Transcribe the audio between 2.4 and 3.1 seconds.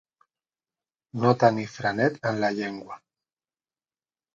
la llengua.